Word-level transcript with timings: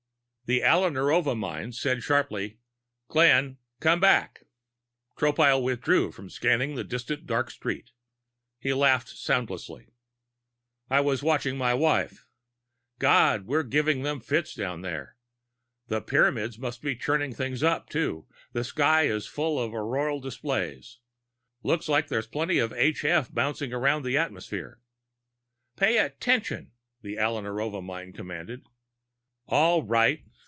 The 0.49 0.63
Alla 0.63 0.91
Narova 0.91 1.33
mind 1.33 1.75
said 1.75 2.03
sharply: 2.03 2.59
"Glenn, 3.07 3.57
come 3.79 4.01
back!" 4.01 4.43
Tropile 5.17 5.63
withdrew 5.63 6.11
from 6.11 6.29
scanning 6.29 6.75
the 6.75 6.83
distant 6.83 7.25
dark 7.25 7.49
street. 7.49 7.91
He 8.59 8.73
laughed 8.73 9.07
soundlessly. 9.07 9.87
"I 10.89 10.99
was 10.99 11.23
watching 11.23 11.57
my 11.57 11.73
wife. 11.73 12.25
God, 12.99 13.45
we're 13.45 13.63
giving 13.63 14.01
them 14.01 14.19
fits 14.19 14.53
down 14.53 14.81
there! 14.81 15.15
The 15.87 16.01
Pyramids 16.01 16.59
must 16.59 16.81
be 16.81 16.97
churning 16.97 17.31
things 17.31 17.63
up, 17.63 17.87
too 17.89 18.27
the 18.51 18.65
sky 18.65 19.03
is 19.03 19.27
full 19.27 19.57
of 19.57 19.73
auroral 19.73 20.19
displays. 20.19 20.99
Looks 21.63 21.87
like 21.87 22.09
there's 22.09 22.27
plenty 22.27 22.59
of 22.59 22.73
h 22.73 23.05
f 23.05 23.33
bouncing 23.33 23.71
around 23.71 24.03
the 24.03 24.17
atmosphere." 24.17 24.81
"Pay 25.77 25.97
attention!" 25.97 26.73
the 27.01 27.17
Alla 27.17 27.43
Narova 27.43 27.81
mind 27.81 28.15
commanded. 28.15 28.67
"All 29.47 29.83
right." 29.83 30.25